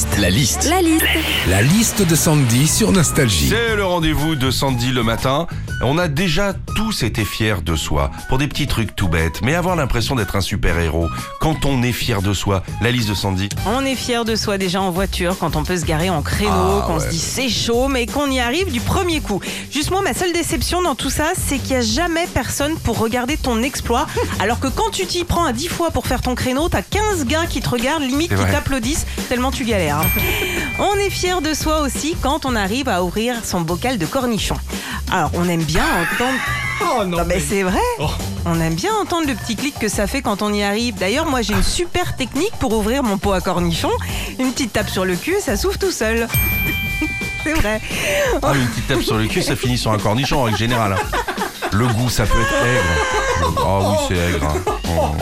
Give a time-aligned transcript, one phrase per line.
[0.00, 0.18] liste.
[0.18, 0.64] La liste.
[0.70, 1.04] La liste.
[1.48, 3.48] La liste de Sandy sur Nostalgie.
[3.50, 5.46] C'est le rendez-vous de Sandy le matin.
[5.82, 9.54] On a déjà tous été fiers de soi pour des petits trucs tout bêtes, mais
[9.54, 11.08] avoir l'impression d'être un super-héros
[11.40, 12.62] quand on est fier de soi.
[12.80, 13.48] La liste de Sandy.
[13.66, 16.50] On est fier de soi déjà en voiture quand on peut se garer en créneau,
[16.52, 17.04] Ah, qu'on ouais.
[17.04, 19.40] se dit c'est chaud, mais qu'on y arrive du premier coup.
[19.70, 22.98] Juste moi, ma seule déception dans tout ça, c'est qu'il n'y a jamais personne pour
[22.98, 24.06] regarder ton exploit.
[24.40, 27.26] Alors que quand tu t'y prends à 10 fois pour faire ton créneau, t'as 15
[27.26, 29.89] gars qui te regardent, limite qui t'applaudissent tellement tu galères.
[29.90, 30.06] Hein.
[30.78, 34.56] On est fier de soi aussi quand on arrive à ouvrir son bocal de cornichons.
[35.12, 36.38] Alors, on aime bien entendre.
[36.82, 37.78] Oh non, Non, mais c'est vrai.
[37.98, 38.06] Oh.
[38.46, 40.94] On aime bien entendre le petit clic que ça fait quand on y arrive.
[40.94, 43.90] D'ailleurs, moi, j'ai une super technique pour ouvrir mon pot à cornichons.
[44.38, 46.26] Une petite tape sur le cul, ça s'ouvre tout seul.
[47.44, 47.80] c'est vrai.
[48.42, 50.96] Ah, une petite tape sur le cul, ça finit sur un cornichon en règle générale.
[51.72, 53.56] Le goût, ça peut être aigre.
[53.58, 54.44] Ah oui, c'est aigre.
[54.46, 54.72] hein.
[54.88, 55.14] Oh.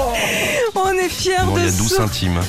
[0.98, 2.04] On est fiers Bon, il y de a douce soi.
[2.04, 2.40] intime.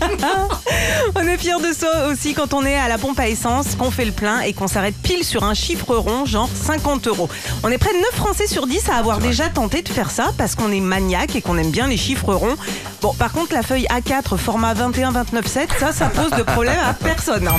[1.14, 3.90] On est fiers de soi aussi quand on est à la pompe à essence, qu'on
[3.90, 7.28] fait le plein et qu'on s'arrête pile sur un chiffre rond, genre 50 euros.
[7.62, 10.32] On est près de 9 Français sur 10 à avoir déjà tenté de faire ça
[10.36, 12.56] parce qu'on est maniaque et qu'on aime bien les chiffres ronds.
[13.02, 17.48] Bon, par contre, la feuille A4 format 21-29-7, ça, ça pose de problème à personne.
[17.48, 17.56] hein.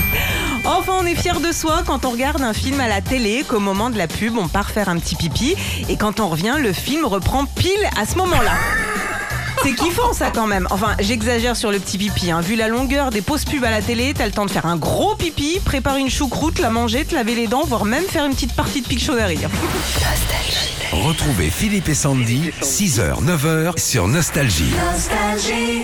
[0.64, 3.60] Enfin, on est fiers de soi quand on regarde un film à la télé, qu'au
[3.60, 5.56] moment de la pub, on part faire un petit pipi
[5.88, 8.52] et quand on revient, le film reprend pile à ce moment-là.
[9.62, 10.66] C'est kiffant ça quand même.
[10.70, 12.30] Enfin, j'exagère sur le petit pipi.
[12.30, 12.40] hein.
[12.40, 14.76] Vu la longueur des pauses pubs à la télé, t'as le temps de faire un
[14.76, 18.34] gros pipi, préparer une choucroute, la manger, te laver les dents, voire même faire une
[18.34, 19.38] petite partie de pictionary.
[20.92, 24.72] Retrouvez Philippe et Sandy, 6h, 9h sur Nostalgie.
[24.92, 25.82] Nostalgie.